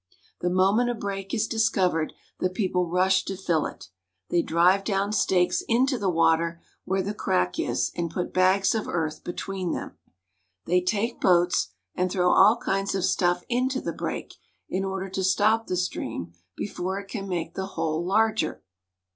The 0.39 0.49
moment 0.49 0.89
a 0.89 0.95
break 0.95 1.31
is 1.31 1.47
discovered 1.47 2.13
the 2.39 2.49
people 2.49 2.89
rush 2.89 3.23
to 3.25 3.37
fill 3.37 3.67
it. 3.67 3.89
They 4.31 4.41
drive 4.41 4.83
down 4.83 5.13
stakes 5.13 5.61
into 5.67 5.99
the 5.99 6.09
water 6.09 6.59
where 6.85 7.03
the 7.03 7.13
crack 7.13 7.59
is, 7.59 7.91
and 7.95 8.09
put 8.09 8.33
bags 8.33 8.73
of 8.73 8.87
earth 8.87 9.23
between 9.23 9.73
them. 9.73 9.99
They 10.65 10.81
take 10.81 11.21
boats, 11.21 11.67
and 11.93 12.11
throw 12.11 12.31
all 12.31 12.57
kinds 12.57 12.95
of 12.95 13.05
stuff 13.05 13.43
into 13.47 13.79
the 13.79 13.93
break, 13.93 14.33
in 14.67 14.83
order 14.83 15.07
to 15.11 15.23
stop 15.23 15.67
the 15.67 15.77
stream 15.77 16.33
before 16.57 16.99
it 16.99 17.07
can 17.07 17.27
make 17.29 17.53
the 17.53 17.67
hole 17.67 18.03
larger. 18.03 18.63